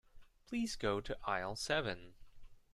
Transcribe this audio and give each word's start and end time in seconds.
Please 0.47 0.75
go 0.75 0.99
to 0.99 1.15
aisle 1.25 1.55
seven. 1.55 2.15